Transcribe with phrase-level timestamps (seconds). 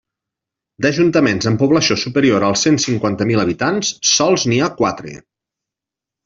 [0.85, 5.15] D'ajuntaments amb població superior als cent cinquanta mil habitants, sols n'hi ha quatre.